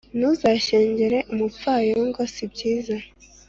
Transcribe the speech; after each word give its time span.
Ntuzashyengere 0.17 1.17
umupfayongo 1.31 2.19
sibyiza 2.33 2.95